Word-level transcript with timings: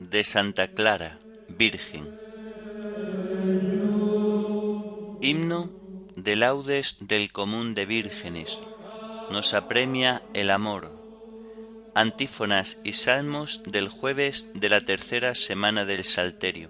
de 0.00 0.22
Santa 0.22 0.68
Clara, 0.68 1.18
Virgen. 1.48 2.04
Himno 5.22 5.70
de 6.14 6.36
laudes 6.36 6.98
del 7.08 7.32
común 7.32 7.74
de 7.74 7.86
vírgenes. 7.86 8.62
Nos 9.30 9.54
apremia 9.54 10.20
el 10.34 10.50
amor. 10.50 10.92
Antífonas 11.94 12.82
y 12.84 12.92
salmos 12.92 13.62
del 13.64 13.88
jueves 13.88 14.48
de 14.52 14.68
la 14.68 14.82
tercera 14.82 15.34
semana 15.34 15.86
del 15.86 16.04
Salterio. 16.04 16.68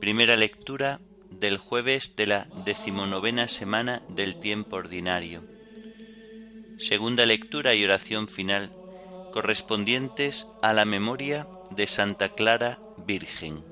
Primera 0.00 0.36
lectura 0.36 1.00
del 1.28 1.58
jueves 1.58 2.14
de 2.14 2.28
la 2.28 2.46
decimonovena 2.64 3.48
semana 3.48 4.00
del 4.10 4.36
tiempo 4.36 4.76
ordinario. 4.76 5.42
Segunda 6.78 7.26
lectura 7.26 7.74
y 7.74 7.82
oración 7.84 8.28
final 8.28 8.77
correspondientes 9.38 10.48
a 10.62 10.72
la 10.72 10.84
memoria 10.84 11.46
de 11.70 11.86
Santa 11.86 12.30
Clara 12.30 12.80
Virgen. 12.96 13.64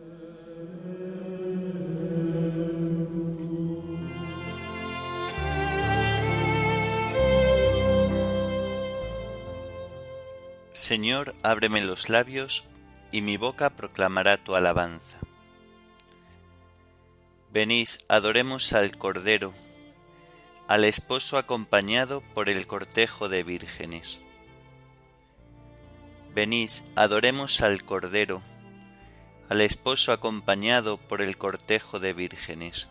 Señor, 10.71 11.35
ábreme 11.43 11.81
los 11.81 12.11
labios, 12.11 12.69
y 13.11 13.23
mi 13.23 13.37
boca 13.37 13.71
proclamará 13.71 14.37
tu 14.37 14.55
alabanza. 14.55 15.19
Venid, 17.51 17.89
adoremos 18.09 18.73
al 18.73 18.97
Cordero, 18.97 19.53
al 20.69 20.85
esposo 20.85 21.39
acompañado 21.39 22.21
por 22.35 22.51
el 22.51 22.69
cortejo 22.69 23.29
de 23.29 23.43
vírgenes. 23.43 24.23
Venid, 26.37 26.69
adoremos 26.97 27.63
al 27.63 27.83
Cordero, 27.83 28.43
al 29.49 29.63
esposo 29.63 30.13
acompañado 30.13 30.99
por 30.99 31.23
el 31.23 31.39
cortejo 31.39 31.99
de 31.99 32.13
vírgenes. 32.13 32.91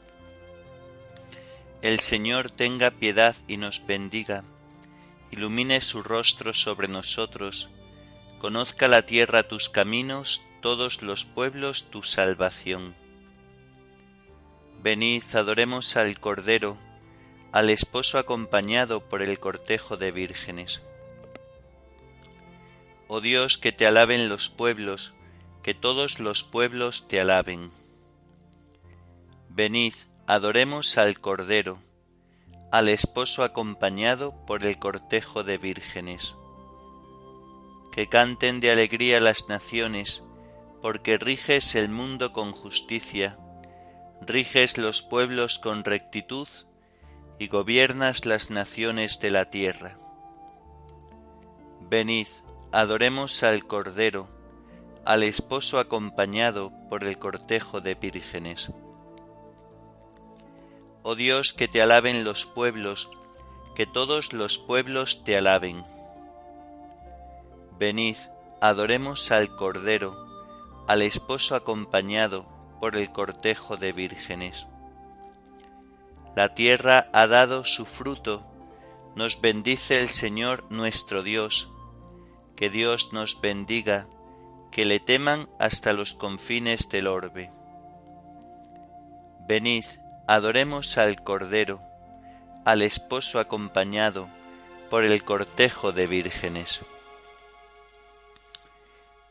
El 1.84 2.00
Señor 2.00 2.50
tenga 2.50 2.90
piedad 2.90 3.36
y 3.48 3.58
nos 3.58 3.86
bendiga, 3.86 4.44
ilumine 5.30 5.80
su 5.82 6.02
rostro 6.02 6.56
sobre 6.56 6.88
nosotros, 6.88 7.70
conozca 8.40 8.88
la 8.88 9.04
tierra 9.06 9.48
tus 9.48 9.70
caminos, 9.70 10.42
todos 10.60 11.04
los 11.04 11.26
pueblos 11.26 11.92
tu 11.92 12.02
salvación. 12.02 12.96
Venid, 14.82 15.22
adoremos 15.36 15.98
al 15.98 16.20
Cordero, 16.20 16.80
al 17.52 17.70
esposo 17.70 18.18
acompañado 18.18 19.08
por 19.08 19.22
el 19.22 19.40
cortejo 19.40 19.98
de 19.98 20.12
vírgenes. 20.12 20.82
Oh 23.08 23.22
Dios, 23.22 23.58
que 23.60 23.72
te 23.72 23.86
alaben 23.86 24.30
los 24.30 24.50
pueblos, 24.50 25.14
que 25.62 25.74
todos 25.76 26.20
los 26.20 26.44
pueblos 26.44 27.08
te 27.08 27.22
alaben. 27.22 27.70
Venid, 29.50 29.94
adoremos 30.28 30.98
al 30.98 31.20
Cordero, 31.20 31.80
al 32.72 32.90
esposo 32.90 33.44
acompañado 33.44 34.46
por 34.48 34.66
el 34.66 34.80
cortejo 34.80 35.44
de 35.44 35.60
vírgenes. 35.60 36.36
Que 37.92 38.10
canten 38.10 38.60
de 38.60 38.72
alegría 38.72 39.20
las 39.20 39.50
naciones, 39.50 40.26
porque 40.82 41.18
riges 41.18 41.76
el 41.76 41.90
mundo 41.90 42.34
con 42.34 42.52
justicia, 42.52 43.38
riges 44.22 44.78
los 44.80 45.04
pueblos 45.04 45.60
con 45.60 45.84
rectitud 45.84 46.48
y 47.38 47.48
gobiernas 47.48 48.26
las 48.26 48.50
naciones 48.50 49.20
de 49.20 49.32
la 49.32 49.50
tierra. 49.50 49.98
Venid, 51.82 52.28
adoremos 52.76 53.42
al 53.44 53.66
Cordero, 53.66 54.28
al 55.06 55.24
esposo 55.24 55.80
acompañado 55.80 56.74
por 56.90 57.06
el 57.06 57.18
cortejo 57.18 57.80
de 57.80 57.96
vírgenes. 57.96 58.70
Oh 61.02 61.16
Dios, 61.16 61.54
que 61.54 61.70
te 61.70 61.82
alaben 61.82 62.26
los 62.26 62.46
pueblos, 62.46 63.10
que 63.76 63.88
todos 63.88 64.34
los 64.34 64.60
pueblos 64.60 65.24
te 65.24 65.38
alaben. 65.38 65.86
Venid, 67.80 68.18
adoremos 68.60 69.32
al 69.32 69.56
Cordero, 69.56 70.28
al 70.86 71.02
esposo 71.02 71.56
acompañado 71.56 72.46
por 72.82 72.98
el 72.98 73.10
cortejo 73.14 73.78
de 73.78 73.94
vírgenes. 73.94 74.68
La 76.36 76.54
tierra 76.54 77.08
ha 77.14 77.26
dado 77.26 77.64
su 77.64 77.86
fruto, 77.86 78.44
nos 79.16 79.40
bendice 79.40 80.02
el 80.02 80.10
Señor 80.10 80.66
nuestro 80.70 81.24
Dios, 81.24 81.72
que 82.56 82.70
Dios 82.70 83.14
nos 83.14 83.42
bendiga, 83.42 84.08
que 84.72 84.86
le 84.86 85.00
teman 85.00 85.48
hasta 85.60 85.94
los 85.94 86.16
confines 86.16 86.90
del 86.90 87.08
orbe. 87.08 87.50
Venid, 89.48 89.86
adoremos 90.28 90.98
al 90.98 91.24
Cordero, 91.24 91.82
al 92.66 92.82
esposo 92.82 93.40
acompañado 93.40 94.28
por 94.90 95.04
el 95.04 95.24
cortejo 95.24 95.92
de 95.92 96.08
vírgenes. 96.08 96.82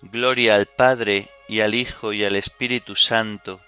Gloria 0.02 0.54
al 0.54 0.66
Padre 0.66 1.28
y 1.48 1.60
al 1.60 1.74
Hijo 1.74 2.12
y 2.12 2.24
al 2.24 2.36
Espíritu 2.36 2.94
Santo, 2.94 3.60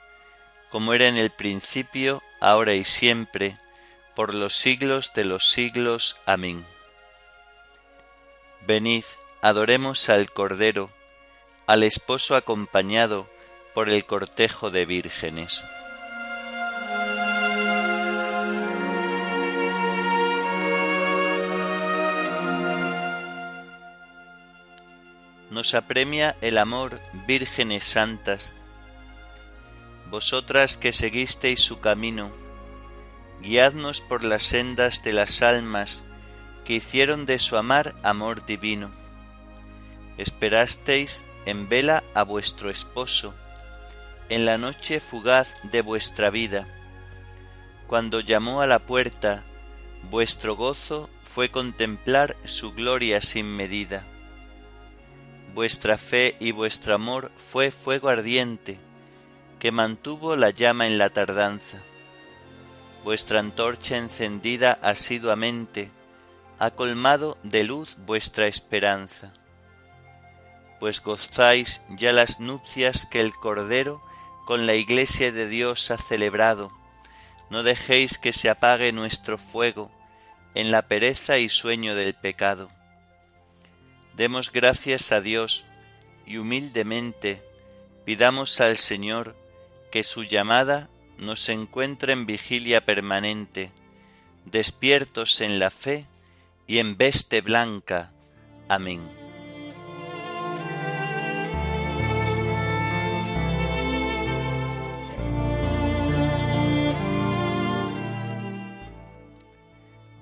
como 0.71 0.93
era 0.95 1.09
en 1.09 1.17
el 1.17 1.31
principio, 1.31 2.23
ahora 2.41 2.75
y 2.75 2.85
siempre, 2.85 3.57
por 4.15 4.35
los 4.35 4.55
siglos 4.55 5.15
de 5.15 5.25
los 5.25 5.49
siglos. 5.49 6.21
Amén. 6.27 6.65
Venid, 8.67 9.05
adoremos 9.43 10.09
al 10.09 10.33
Cordero, 10.33 10.91
al 11.67 11.83
esposo 11.83 12.37
acompañado 12.37 13.29
por 13.75 13.91
el 13.91 14.05
cortejo 14.07 14.71
de 14.71 14.87
vírgenes. 14.87 15.65
Nos 25.51 25.75
apremia 25.75 26.37
el 26.41 26.59
amor, 26.59 27.01
vírgenes 27.27 27.85
santas, 27.85 28.55
vosotras 30.11 30.77
que 30.77 30.93
seguisteis 30.93 31.61
su 31.61 31.81
camino, 31.81 32.31
guiadnos 33.41 34.01
por 34.01 34.23
las 34.25 34.43
sendas 34.43 35.03
de 35.03 35.13
las 35.13 35.43
almas 35.43 36.05
que 36.65 36.75
hicieron 36.75 37.27
de 37.27 37.39
su 37.39 37.57
amar 37.57 37.95
amor 38.03 38.45
divino 38.45 38.91
esperasteis 40.19 41.27
en 41.45 41.69
vela 41.69 42.03
a 42.15 42.25
vuestro 42.25 42.71
esposo, 42.71 43.35
en 44.29 44.45
la 44.45 44.59
noche 44.59 45.01
fugaz 45.01 45.55
de 45.63 45.83
vuestra 45.83 46.31
vida. 46.31 46.67
Cuando 47.87 48.21
llamó 48.21 48.61
a 48.61 48.67
la 48.67 48.81
puerta, 48.81 49.45
vuestro 50.11 50.57
gozo 50.57 51.09
fue 51.23 51.51
contemplar 51.51 52.37
su 52.45 52.73
gloria 52.73 53.21
sin 53.21 53.47
medida. 53.47 54.05
Vuestra 55.55 55.97
fe 55.97 56.37
y 56.41 56.51
vuestro 56.51 56.95
amor 56.95 57.31
fue 57.37 57.71
fuego 57.71 58.09
ardiente, 58.09 58.79
que 59.61 59.71
mantuvo 59.71 60.37
la 60.37 60.51
llama 60.51 60.87
en 60.87 60.99
la 60.99 61.11
tardanza. 61.11 61.79
Vuestra 63.05 63.39
antorcha 63.39 63.97
encendida 63.97 64.79
asiduamente 64.83 65.91
ha 66.59 66.73
colmado 66.73 67.39
de 67.45 67.63
luz 67.63 67.97
vuestra 68.05 68.49
esperanza 68.49 69.33
pues 70.79 71.03
gozáis 71.03 71.83
ya 71.91 72.13
las 72.13 72.41
nupcias 72.41 73.07
que 73.07 73.21
el 73.21 73.33
Cordero 73.33 74.03
con 74.45 74.67
la 74.67 74.75
Iglesia 74.75 75.33
de 75.33 75.47
Dios 75.47 75.91
ha 75.91 75.99
celebrado. 75.99 76.73
No 77.51 77.63
dejéis 77.63 78.19
que 78.19 78.33
se 78.33 78.51
apague 78.51 78.93
nuestro 78.93 79.39
fuego 79.39 79.91
en 80.55 80.71
la 80.71 80.83
pereza 80.83 81.39
y 81.39 81.49
sueño 81.49 81.95
del 81.95 82.15
pecado. 82.15 82.71
Demos 84.15 84.51
gracias 84.53 85.13
a 85.13 85.21
Dios 85.21 85.67
y 86.27 86.39
humildemente 86.39 87.43
pidamos 88.05 88.61
al 88.61 88.77
Señor 88.77 89.37
que 89.91 90.03
su 90.03 90.25
llamada 90.25 90.89
nos 91.19 91.49
encuentre 91.49 92.13
en 92.13 92.27
vigilia 92.27 92.85
permanente, 92.85 93.71
despiertos 94.45 95.41
en 95.41 95.59
la 95.59 95.71
fe 95.71 96.07
y 96.67 96.79
en 96.79 96.97
veste 96.97 97.41
blanca. 97.41 98.13
Amén. 98.69 99.26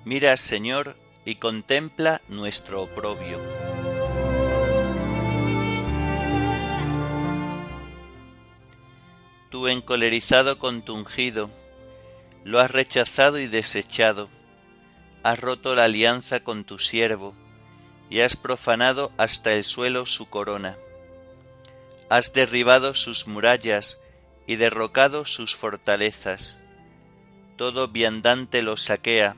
Mira, 0.05 0.37
Señor, 0.37 0.95
y 1.25 1.35
contempla 1.35 2.21
nuestro 2.29 2.83
oprobio. 2.83 3.41
tú 9.55 9.69
encolerizado 9.69 10.59
con 10.59 10.81
tu 10.81 10.93
ungido, 10.93 11.49
lo 12.43 12.59
has 12.59 12.69
rechazado 12.71 13.39
y 13.39 13.47
desechado, 13.47 14.29
has 15.23 15.39
roto 15.39 15.75
la 15.75 15.85
alianza 15.85 16.41
con 16.41 16.65
tu 16.65 16.77
siervo, 16.77 17.33
y 18.09 18.19
has 18.19 18.35
profanado 18.35 19.13
hasta 19.15 19.53
el 19.53 19.63
suelo 19.63 20.05
su 20.05 20.29
corona. 20.29 20.75
Has 22.09 22.33
derribado 22.33 22.93
sus 22.95 23.27
murallas 23.27 24.01
y 24.45 24.57
derrocado 24.57 25.23
sus 25.23 25.55
fortalezas. 25.55 26.59
Todo 27.55 27.87
viandante 27.87 28.61
lo 28.61 28.75
saquea, 28.75 29.37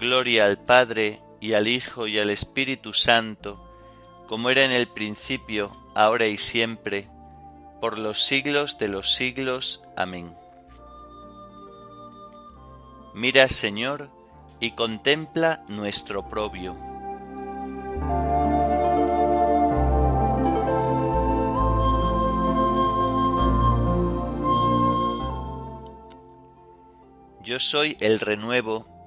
Gloria 0.00 0.46
al 0.46 0.56
Padre, 0.56 1.20
y 1.40 1.52
al 1.52 1.68
Hijo, 1.68 2.06
y 2.06 2.18
al 2.18 2.30
Espíritu 2.30 2.94
Santo, 2.94 3.62
como 4.28 4.48
era 4.48 4.64
en 4.64 4.72
el 4.72 4.88
principio, 4.88 5.70
ahora 5.94 6.26
y 6.26 6.38
siempre, 6.38 7.10
por 7.82 7.98
los 7.98 8.22
siglos 8.22 8.78
de 8.78 8.88
los 8.88 9.14
siglos. 9.14 9.84
Amén. 9.98 10.34
Mira, 13.12 13.46
Señor, 13.50 14.08
y 14.58 14.70
contempla 14.70 15.64
nuestro 15.68 16.26
propio. 16.26 16.74
Yo 27.42 27.58
soy 27.58 27.98
el 28.00 28.18
renuevo 28.20 28.89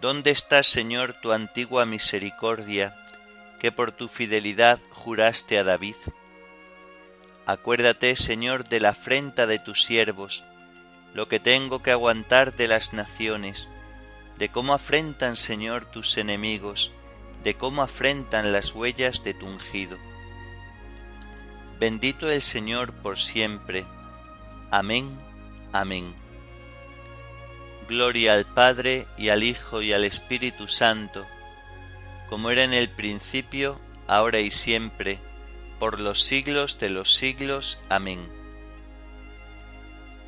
¿Dónde 0.00 0.30
está, 0.30 0.62
Señor, 0.62 1.14
tu 1.22 1.32
antigua 1.32 1.86
misericordia 1.86 2.94
que 3.58 3.72
por 3.72 3.92
tu 3.92 4.08
fidelidad 4.08 4.78
juraste 4.90 5.58
a 5.58 5.64
David? 5.64 5.96
Acuérdate, 7.46 8.14
Señor, 8.14 8.68
de 8.68 8.78
la 8.80 8.90
afrenta 8.90 9.46
de 9.46 9.58
tus 9.58 9.84
siervos, 9.84 10.44
lo 11.14 11.28
que 11.28 11.40
tengo 11.40 11.82
que 11.82 11.92
aguantar 11.92 12.54
de 12.54 12.68
las 12.68 12.92
naciones, 12.92 13.70
de 14.36 14.50
cómo 14.50 14.74
afrentan, 14.74 15.34
Señor, 15.34 15.86
tus 15.86 16.18
enemigos, 16.18 16.92
de 17.42 17.54
cómo 17.54 17.80
afrentan 17.80 18.52
las 18.52 18.74
huellas 18.74 19.24
de 19.24 19.32
tu 19.32 19.46
ungido. 19.46 19.96
Bendito 21.80 22.30
el 22.30 22.42
Señor 22.42 22.92
por 22.92 23.18
siempre. 23.18 23.86
Amén, 24.70 25.08
amén. 25.72 26.25
Gloria 27.88 28.34
al 28.34 28.44
Padre 28.44 29.06
y 29.16 29.28
al 29.28 29.42
Hijo 29.42 29.82
y 29.82 29.92
al 29.92 30.04
Espíritu 30.04 30.68
Santo, 30.68 31.26
como 32.28 32.50
era 32.50 32.64
en 32.64 32.72
el 32.72 32.88
principio, 32.88 33.80
ahora 34.08 34.40
y 34.40 34.50
siempre, 34.50 35.18
por 35.78 36.00
los 36.00 36.22
siglos 36.22 36.78
de 36.78 36.90
los 36.90 37.14
siglos. 37.14 37.80
Amén. 37.88 38.20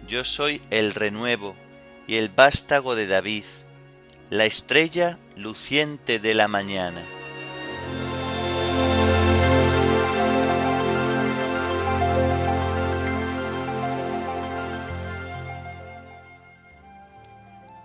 Yo 0.07 0.25
soy 0.25 0.63
el 0.71 0.95
renuevo 0.95 1.57
y 2.07 2.17
el 2.17 2.29
vástago 2.29 2.95
de 2.95 3.07
David, 3.07 3.45
la 4.31 4.45
estrella 4.45 5.19
luciente 5.37 6.19
de 6.19 6.35
la 6.35 6.49
mañana. 6.49 7.03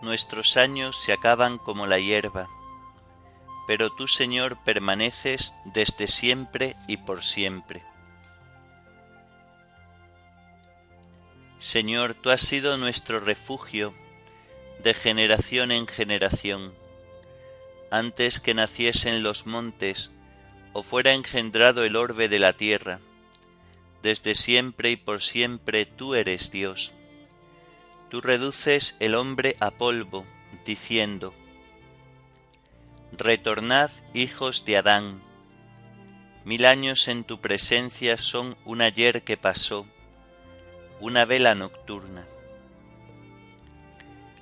Nuestros 0.03 0.55
años 0.57 0.95
se 0.95 1.13
acaban 1.13 1.57
como 1.57 1.87
la 1.87 1.97
hierba 1.97 2.47
pero 3.65 3.91
tú, 3.91 4.07
Señor, 4.07 4.57
permaneces 4.63 5.53
desde 5.65 6.07
siempre 6.07 6.75
y 6.87 6.97
por 6.97 7.23
siempre. 7.23 7.81
Señor, 11.59 12.13
tú 12.13 12.29
has 12.29 12.41
sido 12.41 12.77
nuestro 12.77 13.19
refugio 13.19 13.93
de 14.83 14.93
generación 14.93 15.71
en 15.71 15.87
generación, 15.87 16.73
antes 17.89 18.41
que 18.41 18.53
naciesen 18.53 19.23
los 19.23 19.45
montes 19.45 20.11
o 20.73 20.83
fuera 20.83 21.13
engendrado 21.13 21.85
el 21.85 21.95
orbe 21.95 22.27
de 22.27 22.39
la 22.39 22.53
tierra. 22.53 22.99
Desde 24.01 24.35
siempre 24.35 24.91
y 24.91 24.97
por 24.97 25.21
siempre 25.21 25.85
tú 25.85 26.15
eres 26.15 26.51
Dios. 26.51 26.91
Tú 28.13 28.21
reduces 28.21 28.95
el 28.99 29.15
hombre 29.15 29.57
a 29.59 29.71
polvo, 29.71 30.23
diciendo, 30.65 31.33
Retornad, 33.11 33.89
hijos 34.13 34.65
de 34.65 34.77
Adán. 34.77 35.19
Mil 36.45 36.67
años 36.67 37.07
en 37.07 37.23
tu 37.23 37.41
presencia 37.41 38.17
son 38.17 38.55
un 38.65 38.81
ayer 38.81 39.23
que 39.23 39.35
pasó, 39.35 39.87
una 40.99 41.25
vela 41.25 41.55
nocturna. 41.55 42.23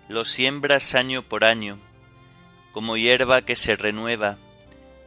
Lo 0.09 0.25
siembras 0.25 0.93
año 0.93 1.23
por 1.23 1.45
año, 1.45 1.79
como 2.73 2.97
hierba 2.97 3.43
que 3.43 3.55
se 3.55 3.77
renueva, 3.77 4.37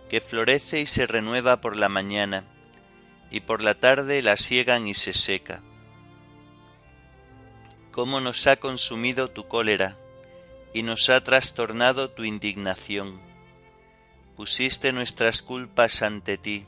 que 0.08 0.22
florece 0.22 0.80
y 0.80 0.86
se 0.86 1.04
renueva 1.04 1.60
por 1.60 1.76
la 1.76 1.90
mañana, 1.90 2.44
y 3.30 3.40
por 3.40 3.60
la 3.60 3.74
tarde 3.74 4.22
la 4.22 4.38
siegan 4.38 4.88
y 4.88 4.94
se 4.94 5.12
seca. 5.12 5.62
Cómo 7.94 8.20
nos 8.20 8.46
ha 8.46 8.56
consumido 8.56 9.30
tu 9.30 9.48
cólera, 9.48 9.96
y 10.74 10.82
nos 10.82 11.08
ha 11.08 11.22
trastornado 11.22 12.10
tu 12.10 12.24
indignación 12.24 13.20
pusiste 14.36 14.92
nuestras 14.92 15.42
culpas 15.42 16.02
ante 16.02 16.36
ti, 16.38 16.66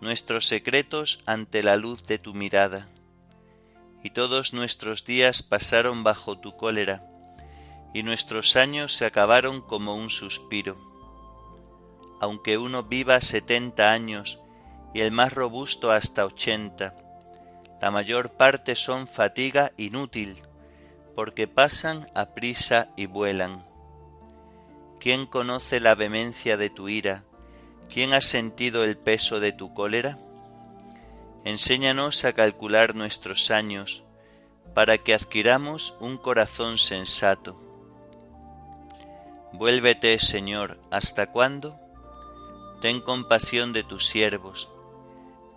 nuestros 0.00 0.46
secretos 0.46 1.22
ante 1.26 1.62
la 1.62 1.76
luz 1.76 2.02
de 2.04 2.18
tu 2.18 2.34
mirada, 2.34 2.88
y 4.02 4.10
todos 4.10 4.52
nuestros 4.52 5.04
días 5.04 5.42
pasaron 5.42 6.04
bajo 6.04 6.38
tu 6.38 6.56
cólera, 6.56 7.04
y 7.94 8.02
nuestros 8.02 8.56
años 8.56 8.94
se 8.94 9.06
acabaron 9.06 9.62
como 9.62 9.94
un 9.94 10.10
suspiro. 10.10 10.76
Aunque 12.20 12.58
uno 12.58 12.82
viva 12.82 13.20
setenta 13.20 13.92
años 13.92 14.40
y 14.92 15.00
el 15.00 15.10
más 15.10 15.32
robusto 15.32 15.90
hasta 15.90 16.26
ochenta, 16.26 16.94
la 17.80 17.90
mayor 17.90 18.30
parte 18.30 18.74
son 18.74 19.06
fatiga 19.06 19.72
inútil, 19.76 20.36
porque 21.14 21.46
pasan 21.46 22.08
a 22.14 22.26
prisa 22.34 22.88
y 22.96 23.06
vuelan. 23.06 23.64
¿Quién 25.00 25.26
conoce 25.26 25.80
la 25.80 25.94
vehemencia 25.94 26.56
de 26.56 26.70
tu 26.70 26.88
ira? 26.88 27.24
¿Quién 27.92 28.12
ha 28.14 28.20
sentido 28.20 28.84
el 28.84 28.96
peso 28.96 29.40
de 29.40 29.52
tu 29.52 29.72
cólera? 29.74 30.18
Enséñanos 31.44 32.24
a 32.24 32.32
calcular 32.32 32.94
nuestros 32.94 33.50
años, 33.50 34.04
para 34.74 34.98
que 34.98 35.14
adquiramos 35.14 35.96
un 36.00 36.18
corazón 36.18 36.78
sensato. 36.78 37.56
Vuélvete, 39.52 40.18
Señor, 40.18 40.78
¿hasta 40.90 41.30
cuándo? 41.30 41.78
Ten 42.80 43.00
compasión 43.00 43.72
de 43.72 43.82
tus 43.82 44.06
siervos. 44.06 44.68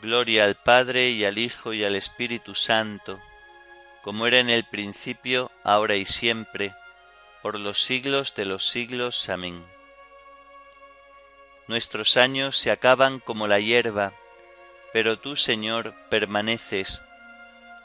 Gloria 0.00 0.44
al 0.44 0.54
Padre 0.54 1.10
y 1.10 1.24
al 1.24 1.38
Hijo 1.38 1.72
y 1.72 1.82
al 1.82 1.96
Espíritu 1.96 2.54
Santo, 2.54 3.20
como 4.02 4.26
era 4.26 4.38
en 4.38 4.48
el 4.48 4.64
principio, 4.64 5.50
ahora 5.64 5.96
y 5.96 6.04
siempre, 6.04 6.72
por 7.42 7.58
los 7.58 7.82
siglos 7.82 8.34
de 8.36 8.44
los 8.44 8.68
siglos. 8.68 9.28
Amén. 9.28 9.64
Nuestros 11.66 12.16
años 12.16 12.56
se 12.56 12.70
acaban 12.70 13.18
como 13.18 13.48
la 13.48 13.58
hierba, 13.58 14.12
pero 14.92 15.18
tú, 15.18 15.34
Señor, 15.34 15.94
permaneces 16.10 17.02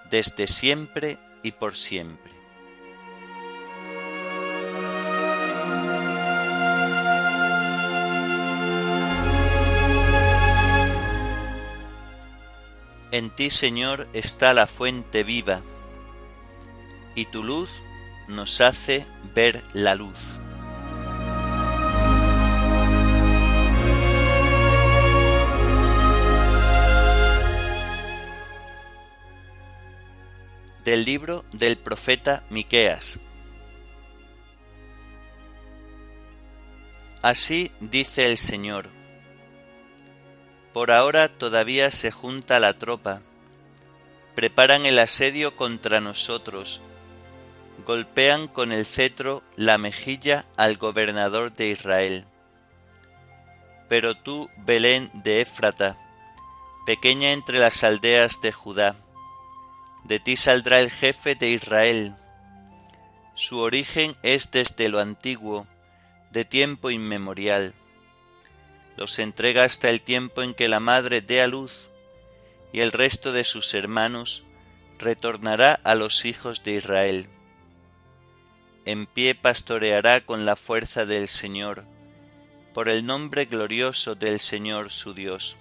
desde 0.10 0.48
siempre 0.48 1.18
y 1.42 1.54
por 1.54 1.76
siempre. 1.76 2.32
En 13.14 13.30
ti, 13.30 13.52
Señor, 13.52 14.08
está 14.14 14.56
la 14.56 14.66
fuente 14.66 15.24
viva, 15.24 15.62
y 17.14 17.26
tu 17.26 17.44
luz 17.44 17.84
nos 18.28 18.60
hace 18.60 19.06
ver 19.36 19.62
la 19.74 19.94
luz. 19.94 20.40
Del 30.84 31.06
libro 31.06 31.46
del 31.52 31.78
profeta 31.78 32.44
Miqueas. 32.50 33.20
Así 37.22 37.72
dice 37.80 38.26
el 38.26 38.38
Señor. 38.38 39.03
Por 40.74 40.92
ahora 40.92 41.30
todavía 41.30 41.92
se 41.92 42.10
junta 42.10 42.60
la 42.60 42.80
tropa, 42.80 43.22
preparan 44.34 44.88
el 44.88 44.98
asedio 44.98 45.56
contra 45.56 46.02
nosotros, 46.02 46.82
golpean 47.86 48.48
con 48.48 48.72
el 48.72 48.86
cetro 48.86 49.44
la 49.56 49.78
mejilla 49.78 50.46
al 50.58 50.78
gobernador 50.78 51.54
de 51.54 51.70
Israel. 51.70 52.26
Pero 53.88 54.16
tú, 54.16 54.50
Belén 54.58 55.12
de 55.14 55.42
Éfrata, 55.42 55.96
pequeña 56.88 57.32
entre 57.34 57.60
las 57.60 57.84
aldeas 57.84 58.42
de 58.42 58.52
Judá, 58.52 58.96
de 60.06 60.20
ti 60.20 60.36
saldrá 60.36 60.80
el 60.80 60.90
jefe 60.90 61.36
de 61.36 61.50
Israel. 61.50 62.16
Su 63.36 63.60
origen 63.60 64.16
es 64.24 64.52
desde 64.52 64.90
lo 64.90 65.00
antiguo, 65.00 65.68
de 66.32 66.46
tiempo 66.46 66.90
inmemorial. 66.90 67.74
Los 68.98 69.20
entrega 69.20 69.64
hasta 69.64 69.90
el 69.90 70.02
tiempo 70.02 70.42
en 70.44 70.54
que 70.54 70.68
la 70.68 70.80
madre 70.80 71.22
dé 71.22 71.42
a 71.42 71.48
luz, 71.48 71.90
y 72.72 72.80
el 72.80 72.92
resto 72.92 73.32
de 73.32 73.44
sus 73.44 73.74
hermanos 73.74 74.44
retornará 75.00 75.74
a 75.84 75.96
los 75.96 76.26
hijos 76.26 76.64
de 76.64 76.74
Israel 76.74 77.30
en 78.86 79.06
pie 79.06 79.36
pastoreará 79.36 80.26
con 80.26 80.46
la 80.46 80.56
fuerza 80.56 81.06
del 81.06 81.28
Señor, 81.28 81.86
por 82.74 82.90
el 82.90 83.06
nombre 83.06 83.46
glorioso 83.46 84.16
del 84.16 84.40
Señor 84.40 84.92
su 84.92 85.14
Dios. 85.14 85.58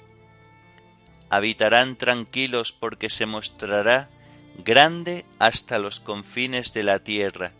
Habitarán 1.30 1.96
tranquilos 1.96 2.72
porque 2.72 3.08
se 3.08 3.26
mostrará 3.26 4.10
grande 4.58 5.24
hasta 5.38 5.78
los 5.78 6.00
confines 6.00 6.72
de 6.72 6.82
la 6.82 6.98
tierra, 6.98 7.52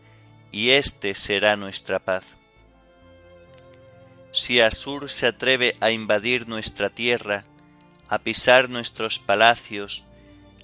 y 0.51 0.71
éste 0.71 1.15
será 1.15 1.57
nuestra 1.57 2.01
paz. 2.01 2.37
Si 4.33 4.61
Asur 4.61 5.11
se 5.11 5.27
atreve 5.27 5.77
a 5.81 5.91
invadir 5.91 6.49
nuestra 6.49 6.89
tierra, 6.89 7.45
a 8.09 8.19
pisar 8.19 8.71
nuestros 8.71 9.19
palacios, 9.19 10.07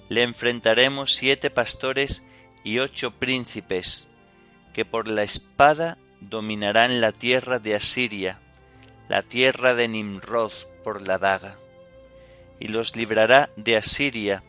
le 0.09 0.23
enfrentaremos 0.23 1.13
siete 1.13 1.51
pastores 1.51 2.23
y 2.63 2.79
ocho 2.79 3.11
príncipes, 3.11 4.07
que 4.73 4.85
por 4.85 5.07
la 5.07 5.21
espada 5.21 5.99
dominarán 6.19 6.99
la 6.99 7.11
tierra 7.11 7.59
de 7.59 7.75
Asiria, 7.75 8.41
la 9.07 9.21
tierra 9.21 9.75
de 9.75 9.87
Nimrod 9.87 10.51
por 10.83 11.07
la 11.07 11.19
daga, 11.19 11.57
y 12.59 12.69
los 12.69 12.95
librará 12.95 13.51
de 13.55 13.77
Asiria 13.77 14.43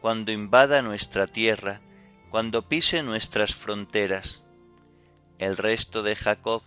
cuando 0.00 0.30
invada 0.30 0.80
nuestra 0.80 1.26
tierra, 1.26 1.80
cuando 2.30 2.68
pise 2.68 3.02
nuestras 3.02 3.56
fronteras. 3.56 4.44
El 5.38 5.56
resto 5.56 6.02
de 6.02 6.14
Jacob 6.14 6.62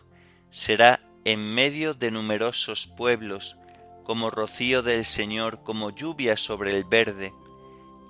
será 0.50 1.00
en 1.28 1.54
medio 1.54 1.94
de 1.94 2.10
numerosos 2.10 2.88
pueblos, 2.88 3.58
como 4.06 4.30
rocío 4.30 4.82
del 4.82 5.04
Señor, 5.04 5.62
como 5.62 5.90
lluvia 5.90 6.38
sobre 6.38 6.72
el 6.74 6.86
verde, 6.86 7.34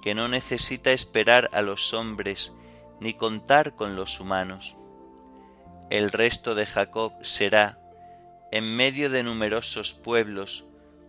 que 0.04 0.14
no 0.14 0.28
necesita 0.28 0.92
esperar 0.92 1.50
a 1.52 1.64
los 1.64 1.96
hombres, 1.96 2.54
ni 3.00 3.16
contar 3.16 3.76
con 3.76 3.96
los 3.96 4.20
humanos. 4.20 4.78
El 5.90 6.12
resto 6.12 6.54
de 6.54 6.68
Jacob 6.68 7.12
será, 7.22 7.80
en 8.52 8.76
medio 8.76 9.10
de 9.10 9.24
numerosos 9.24 9.96
pueblos, 9.96 10.68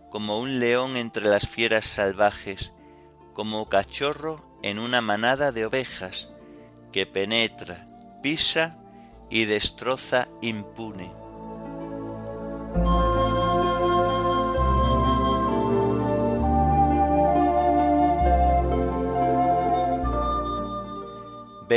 como 0.09 0.39
un 0.39 0.57
león 0.57 0.97
entre 0.97 1.29
las 1.29 1.47
fieras 1.47 1.85
salvajes, 1.85 2.73
como 3.33 3.69
cachorro 3.69 4.57
en 4.63 4.79
una 4.79 5.01
manada 5.01 5.51
de 5.51 5.67
ovejas, 5.67 6.33
que 6.91 7.05
penetra, 7.05 7.85
pisa 8.23 8.79
y 9.29 9.45
destroza 9.45 10.27
impune. 10.41 11.28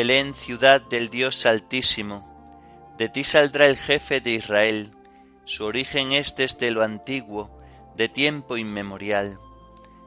Belén, 0.02 0.34
ciudad 0.34 0.80
del 0.80 1.10
Dios 1.10 1.46
Altísimo, 1.46 2.28
de 2.98 3.08
ti 3.08 3.22
saldrá 3.22 3.68
el 3.68 3.76
jefe 3.76 4.20
de 4.20 4.32
Israel, 4.32 4.90
su 5.44 5.64
origen 5.64 6.10
es 6.10 6.34
desde 6.34 6.72
lo 6.72 6.82
antiguo, 6.82 7.56
de 7.94 8.08
tiempo 8.08 8.56
inmemorial. 8.56 9.38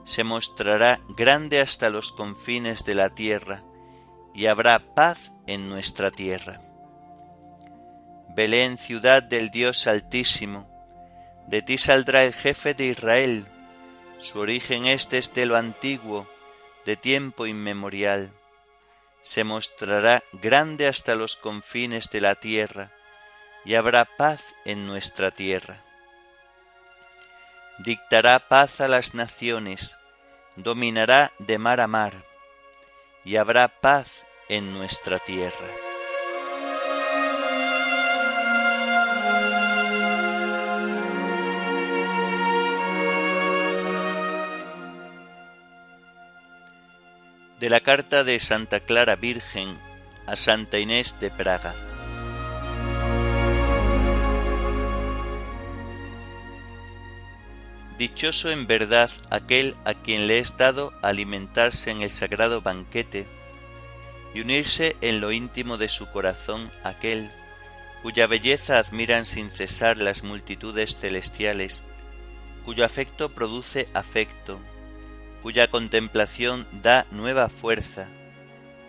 Se 0.04 0.26
mostrará 0.26 1.00
grande 1.16 1.62
hasta 1.62 1.90
los 1.90 2.12
confines 2.12 2.84
de 2.84 2.94
la 2.94 3.12
tierra, 3.12 3.64
y 4.34 4.48
habrá 4.48 4.80
paz 4.80 5.32
en 5.48 5.70
nuestra 5.70 6.12
tierra. 6.12 6.60
Belén, 8.36 8.78
ciudad 8.78 9.24
del 9.24 9.50
Dios 9.50 9.88
Altísimo, 9.88 10.68
de 11.48 11.62
ti 11.62 11.78
saldrá 11.78 12.26
el 12.26 12.34
jefe 12.34 12.74
de 12.74 12.88
Israel, 12.88 13.46
su 14.20 14.40
origen 14.40 14.88
es 14.88 15.10
desde 15.10 15.46
lo 15.46 15.56
antiguo, 15.56 16.28
de 16.86 16.98
tiempo 16.98 17.46
inmemorial 17.46 18.34
se 19.26 19.44
mostrará 19.44 20.24
grande 20.34 20.88
hasta 20.88 21.16
los 21.16 21.36
confines 21.36 22.12
de 22.12 22.22
la 22.22 22.36
tierra, 22.36 22.92
y 23.66 23.74
habrá 23.74 24.06
paz 24.06 24.54
en 24.66 24.86
nuestra 24.86 25.32
tierra. 25.32 25.82
Dictará 27.80 28.48
paz 28.48 28.82
a 28.82 28.88
las 28.88 29.16
naciones, 29.16 29.98
dominará 30.56 31.34
de 31.40 31.58
mar 31.58 31.82
a 31.82 31.88
mar, 31.88 32.24
y 33.24 33.38
habrá 33.38 33.68
paz 33.68 34.28
en 34.48 34.72
nuestra 34.74 35.18
tierra. 35.18 35.85
De 47.66 47.72
la 47.72 47.80
carta 47.80 48.24
de 48.24 48.38
Santa 48.38 48.82
Clara 48.82 49.16
Virgen 49.16 49.76
a 50.28 50.36
Santa 50.36 50.78
Inés 50.78 51.20
de 51.20 51.32
Praga. 51.32 51.74
Dichoso 57.98 58.52
en 58.52 58.68
verdad 58.68 59.10
aquel 59.32 59.76
a 59.84 59.96
quien 59.96 60.28
le 60.28 60.38
es 60.38 60.56
dado 60.58 60.94
alimentarse 61.02 61.90
en 61.90 62.04
el 62.04 62.12
sagrado 62.12 62.62
banquete 62.62 63.26
y 64.36 64.42
unirse 64.42 64.96
en 65.02 65.20
lo 65.20 65.32
íntimo 65.32 65.78
de 65.78 65.88
su 65.88 66.06
corazón 66.12 66.72
aquel 66.84 67.32
cuya 68.04 68.28
belleza 68.28 68.78
admiran 68.78 69.26
sin 69.26 69.50
cesar 69.50 69.98
las 69.98 70.24
multitudes 70.24 70.96
celestiales, 70.98 71.82
cuyo 72.64 72.86
afecto 72.86 73.34
produce 73.34 73.88
afecto, 73.96 74.62
cuya 75.46 75.70
contemplación 75.70 76.66
da 76.82 77.06
nueva 77.12 77.50
fuerza, 77.50 78.08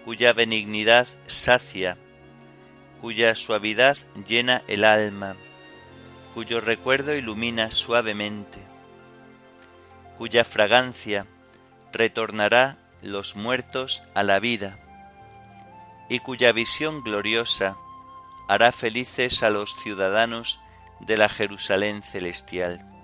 cuya 0.06 0.32
benignidad 0.32 1.06
sacia, 1.26 1.98
cuya 3.02 3.34
suavidad 3.34 3.98
llena 4.26 4.62
el 4.66 4.84
alma, 4.84 5.36
cuyo 6.32 6.62
recuerdo 6.62 7.14
ilumina 7.14 7.70
suavemente, 7.70 8.58
cuya 10.16 10.46
fragancia 10.46 11.26
retornará 11.92 12.78
los 13.02 13.36
muertos 13.36 14.02
a 14.14 14.22
la 14.22 14.40
vida, 14.40 14.78
y 16.08 16.20
cuya 16.20 16.52
visión 16.52 17.02
gloriosa 17.02 17.76
hará 18.48 18.72
felices 18.72 19.42
a 19.42 19.50
los 19.50 19.74
ciudadanos 19.82 20.58
de 21.00 21.18
la 21.18 21.28
Jerusalén 21.28 22.02
celestial. 22.02 22.95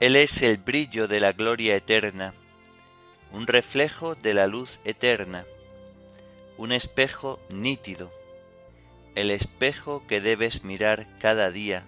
Él 0.00 0.14
es 0.14 0.42
el 0.42 0.58
brillo 0.58 1.08
de 1.08 1.18
la 1.18 1.32
gloria 1.32 1.74
eterna, 1.74 2.32
un 3.32 3.48
reflejo 3.48 4.14
de 4.14 4.32
la 4.32 4.46
luz 4.46 4.78
eterna, 4.84 5.44
un 6.56 6.70
espejo 6.70 7.40
nítido, 7.50 8.12
el 9.16 9.32
espejo 9.32 10.06
que 10.06 10.20
debes 10.20 10.62
mirar 10.62 11.08
cada 11.18 11.50
día, 11.50 11.84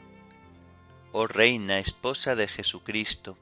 oh 1.13 1.29
Reina 1.29 1.79
esposa 1.79 2.35
de 2.35 2.49
Jesucristo, 2.49 3.39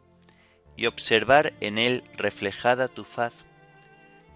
y 0.76 0.84
observar 0.84 1.54
en 1.60 1.78
él 1.78 2.04
reflejada 2.18 2.88
tu 2.88 3.04
faz, 3.04 3.46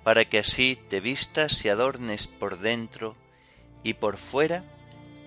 para 0.03 0.25
que 0.25 0.39
así 0.39 0.79
te 0.89 1.01
vistas 1.01 1.63
y 1.67 1.69
adornes 1.69 2.27
por 2.27 2.59
dentro 2.59 3.17
y 3.83 3.95
por 3.95 4.17
fuera 4.17 4.65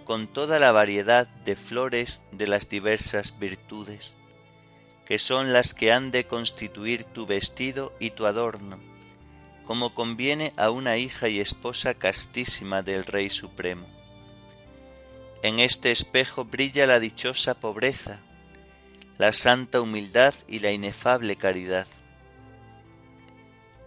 con 0.03 0.27
toda 0.27 0.57
la 0.57 0.71
variedad 0.71 1.27
de 1.27 1.55
flores 1.55 2.23
de 2.31 2.47
las 2.47 2.69
diversas 2.69 3.37
virtudes, 3.37 4.17
que 5.05 5.19
son 5.19 5.53
las 5.53 5.73
que 5.73 5.91
han 5.91 6.11
de 6.11 6.25
constituir 6.25 7.03
tu 7.03 7.25
vestido 7.25 7.93
y 7.99 8.11
tu 8.11 8.25
adorno, 8.25 8.79
como 9.65 9.93
conviene 9.93 10.53
a 10.57 10.71
una 10.71 10.97
hija 10.97 11.29
y 11.29 11.39
esposa 11.39 11.93
castísima 11.93 12.81
del 12.81 13.05
Rey 13.05 13.29
Supremo. 13.29 13.87
En 15.43 15.59
este 15.59 15.91
espejo 15.91 16.45
brilla 16.45 16.87
la 16.87 16.99
dichosa 16.99 17.53
pobreza, 17.53 18.21
la 19.17 19.31
santa 19.31 19.79
humildad 19.79 20.33
y 20.47 20.59
la 20.59 20.71
inefable 20.71 21.35
caridad. 21.35 21.87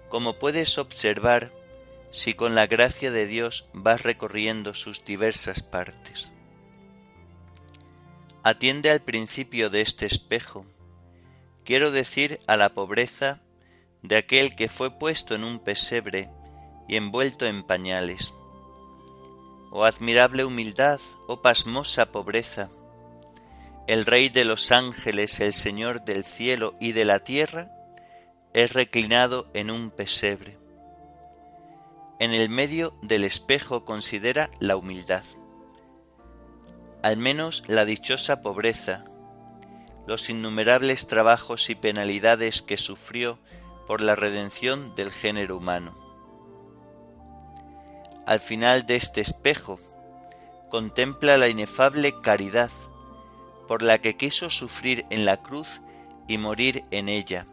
Como 0.09 0.39
puedes 0.39 0.79
observar, 0.79 1.53
si 2.11 2.35
con 2.35 2.55
la 2.55 2.67
gracia 2.67 3.11
de 3.11 3.27
Dios 3.27 3.69
vas 3.73 4.03
recorriendo 4.03 4.75
sus 4.75 5.05
diversas 5.05 5.63
partes. 5.63 6.33
Atiende 8.43 8.91
al 8.91 9.01
principio 9.01 9.69
de 9.69 9.83
este 9.83 10.07
espejo, 10.07 10.65
quiero 11.69 11.91
decir 11.91 12.41
a 12.47 12.57
la 12.57 12.71
pobreza 12.71 13.43
de 14.01 14.17
aquel 14.17 14.57
que 14.57 14.71
fue 14.71 14.99
puesto 14.99 15.35
en 15.35 15.45
un 15.45 15.59
pesebre 15.59 16.31
y 16.89 16.97
envuelto 16.97 17.45
en 17.45 17.63
pañales. 17.63 18.33
Oh 19.71 19.85
admirable 19.85 20.47
humildad, 20.47 20.99
oh 21.27 21.43
pasmosa 21.43 22.11
pobreza, 22.11 22.71
el 23.87 24.07
Rey 24.07 24.31
de 24.31 24.47
los 24.47 24.73
ángeles, 24.73 25.41
el 25.41 25.53
Señor 25.53 26.07
del 26.07 26.25
cielo 26.25 26.73
y 26.81 26.93
de 26.93 27.05
la 27.05 27.19
tierra, 27.19 27.71
es 28.55 28.73
reclinado 28.73 29.51
en 29.53 29.71
un 29.71 29.91
pesebre 29.91 30.57
en 32.19 32.33
el 32.33 32.49
medio 32.49 32.95
del 33.03 33.23
espejo 33.25 33.85
considera 33.85 34.51
la 34.59 34.77
humildad, 34.77 35.23
al 37.03 37.17
menos 37.17 37.63
la 37.69 37.85
dichosa 37.85 38.43
pobreza, 38.43 39.05
los 40.09 40.31
innumerables 40.31 41.07
trabajos 41.07 41.69
y 41.69 41.75
penalidades 41.75 42.63
que 42.63 42.79
sufrió 42.79 43.39
por 43.87 44.01
la 44.01 44.17
redención 44.17 44.95
del 44.95 45.13
género 45.13 45.59
humano. 45.59 45.95
Al 48.25 48.41
final 48.41 48.87
de 48.87 48.97
este 48.97 49.21
espejo, 49.21 49.79
contempla 50.71 51.37
la 51.37 51.51
inefable 51.51 52.19
caridad 52.23 52.71
por 53.67 53.83
la 53.83 53.99
que 53.99 54.17
quiso 54.17 54.49
sufrir 54.49 55.05
en 55.11 55.27
la 55.27 55.43
cruz 55.43 55.83
y 56.27 56.39
morir 56.39 56.85
en 56.91 57.11
ella, 57.11 57.47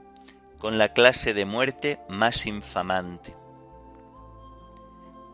con 0.58 0.78
la 0.78 0.94
clase 0.94 1.34
de 1.34 1.44
muerte 1.44 2.00
más 2.08 2.46
infamante. 2.46 3.36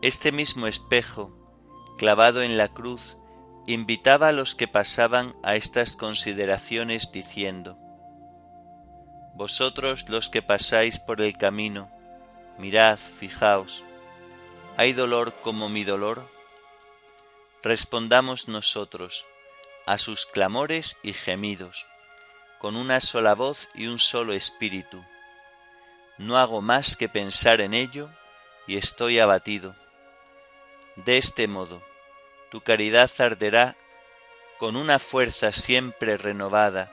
Este 0.02 0.32
mismo 0.32 0.66
espejo, 0.66 1.30
clavado 1.98 2.42
en 2.42 2.56
la 2.56 2.66
cruz, 2.66 3.16
invitaba 3.66 4.28
a 4.28 4.32
los 4.32 4.54
que 4.54 4.68
pasaban 4.68 5.34
a 5.42 5.56
estas 5.56 5.92
consideraciones 5.92 7.12
diciendo, 7.12 7.78
Vosotros 9.34 10.08
los 10.08 10.28
que 10.28 10.42
pasáis 10.42 10.98
por 10.98 11.22
el 11.22 11.36
camino, 11.38 11.90
mirad, 12.58 12.98
fijaos, 12.98 13.84
¿hay 14.76 14.92
dolor 14.92 15.32
como 15.42 15.68
mi 15.68 15.84
dolor? 15.84 16.28
Respondamos 17.62 18.48
nosotros 18.48 19.24
a 19.86 19.98
sus 19.98 20.26
clamores 20.26 20.98
y 21.02 21.12
gemidos, 21.12 21.86
con 22.58 22.76
una 22.76 23.00
sola 23.00 23.34
voz 23.34 23.68
y 23.74 23.86
un 23.86 23.98
solo 23.98 24.32
espíritu. 24.32 25.02
No 26.18 26.36
hago 26.36 26.60
más 26.60 26.96
que 26.96 27.08
pensar 27.08 27.60
en 27.60 27.74
ello 27.74 28.10
y 28.66 28.76
estoy 28.76 29.18
abatido 29.18 29.74
de 30.96 31.16
este 31.16 31.48
modo, 31.48 31.82
tu 32.52 32.60
caridad 32.60 33.10
arderá 33.18 33.76
con 34.58 34.76
una 34.76 34.98
fuerza 34.98 35.52
siempre 35.52 36.18
renovada, 36.18 36.92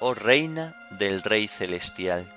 oh 0.00 0.14
Reina 0.14 0.74
del 0.92 1.22
Rey 1.22 1.46
Celestial. 1.46 2.32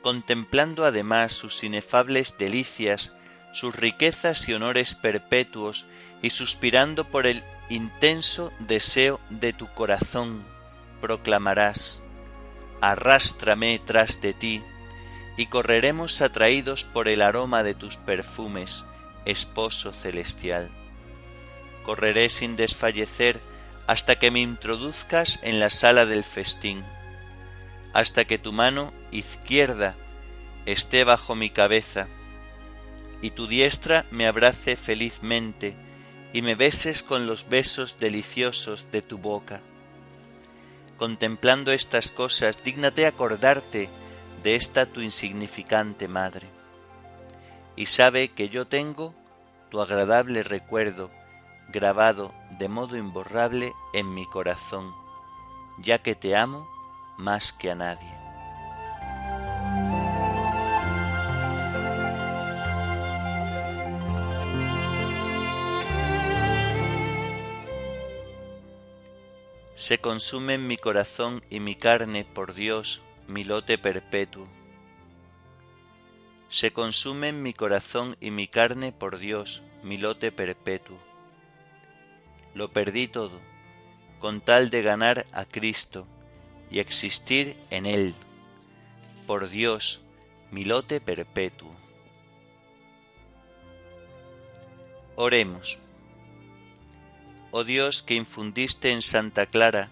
Contemplando 0.00 0.86
además 0.86 1.32
sus 1.32 1.62
inefables 1.62 2.38
delicias, 2.38 3.12
sus 3.52 3.76
riquezas 3.76 4.48
y 4.48 4.54
honores 4.54 4.94
perpetuos, 4.94 5.84
y 6.22 6.30
suspirando 6.30 7.04
por 7.04 7.26
el 7.26 7.44
intenso 7.68 8.50
deseo 8.58 9.20
de 9.28 9.52
tu 9.52 9.68
corazón, 9.74 10.42
proclamarás, 11.02 12.02
Arrástrame 12.80 13.78
tras 13.84 14.22
de 14.22 14.32
ti, 14.32 14.62
y 15.36 15.48
correremos 15.48 16.22
atraídos 16.22 16.84
por 16.86 17.08
el 17.08 17.20
aroma 17.20 17.62
de 17.62 17.74
tus 17.74 17.98
perfumes, 17.98 18.86
esposo 19.26 19.92
celestial. 19.92 20.70
Correré 21.88 22.28
sin 22.28 22.54
desfallecer 22.56 23.40
hasta 23.86 24.18
que 24.18 24.30
me 24.30 24.40
introduzcas 24.40 25.38
en 25.42 25.58
la 25.58 25.70
sala 25.70 26.04
del 26.04 26.22
festín, 26.22 26.84
hasta 27.94 28.26
que 28.26 28.36
tu 28.36 28.52
mano 28.52 28.92
izquierda 29.10 29.96
esté 30.66 31.04
bajo 31.04 31.34
mi 31.34 31.48
cabeza, 31.48 32.06
y 33.22 33.30
tu 33.30 33.46
diestra 33.46 34.04
me 34.10 34.26
abrace 34.26 34.76
felizmente, 34.76 35.76
y 36.34 36.42
me 36.42 36.56
beses 36.56 37.02
con 37.02 37.26
los 37.26 37.48
besos 37.48 37.98
deliciosos 37.98 38.92
de 38.92 39.00
tu 39.00 39.16
boca. 39.16 39.62
Contemplando 40.98 41.72
estas 41.72 42.12
cosas, 42.12 42.62
dígnate 42.62 43.06
acordarte 43.06 43.88
de 44.42 44.56
esta 44.56 44.84
tu 44.84 45.00
insignificante 45.00 46.06
madre, 46.06 46.48
y 47.76 47.86
sabe 47.86 48.28
que 48.28 48.50
yo 48.50 48.66
tengo 48.66 49.14
tu 49.70 49.80
agradable 49.80 50.42
recuerdo 50.42 51.10
grabado 51.68 52.32
de 52.58 52.68
modo 52.68 52.96
imborrable 52.96 53.72
en 53.92 54.12
mi 54.14 54.26
corazón, 54.26 54.94
ya 55.78 56.02
que 56.02 56.14
te 56.14 56.36
amo 56.36 56.68
más 57.16 57.52
que 57.52 57.70
a 57.70 57.74
nadie. 57.74 58.18
Se 69.74 69.98
consumen 69.98 70.66
mi 70.66 70.76
corazón 70.76 71.40
y 71.50 71.60
mi 71.60 71.76
carne 71.76 72.24
por 72.24 72.54
Dios, 72.54 73.02
mi 73.28 73.44
lote 73.44 73.78
perpetuo 73.78 74.48
se 76.48 76.72
consumen 76.72 77.42
mi 77.42 77.52
corazón 77.52 78.16
y 78.20 78.30
mi 78.30 78.48
carne 78.48 78.90
por 78.90 79.18
Dios, 79.18 79.62
mi 79.82 79.98
lote 79.98 80.32
perpetuo. 80.32 81.07
Lo 82.58 82.72
perdí 82.72 83.06
todo, 83.06 83.38
con 84.18 84.40
tal 84.40 84.68
de 84.68 84.82
ganar 84.82 85.26
a 85.30 85.44
Cristo 85.44 86.08
y 86.72 86.80
existir 86.80 87.56
en 87.70 87.86
Él. 87.86 88.16
Por 89.28 89.48
Dios, 89.48 90.02
mi 90.50 90.64
lote 90.64 91.00
perpetuo. 91.00 91.70
Oremos. 95.14 95.78
Oh 97.52 97.62
Dios 97.62 98.02
que 98.02 98.16
infundiste 98.16 98.90
en 98.90 99.02
Santa 99.02 99.46
Clara 99.46 99.88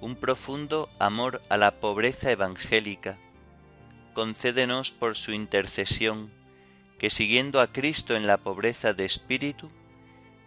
un 0.00 0.16
profundo 0.16 0.88
amor 0.98 1.42
a 1.50 1.58
la 1.58 1.80
pobreza 1.80 2.30
evangélica, 2.30 3.18
concédenos 4.14 4.90
por 4.90 5.16
su 5.16 5.32
intercesión 5.32 6.32
que 6.98 7.10
siguiendo 7.10 7.60
a 7.60 7.72
Cristo 7.72 8.16
en 8.16 8.26
la 8.26 8.38
pobreza 8.38 8.94
de 8.94 9.04
espíritu, 9.04 9.70